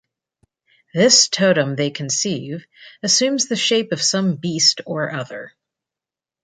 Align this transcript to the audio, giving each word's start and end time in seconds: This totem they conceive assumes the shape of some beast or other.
This 0.95 1.27
totem 1.29 1.75
they 1.75 1.91
conceive 1.91 2.65
assumes 3.03 3.47
the 3.47 3.55
shape 3.55 3.91
of 3.91 4.01
some 4.01 4.35
beast 4.35 4.81
or 4.87 5.11
other. 5.13 5.53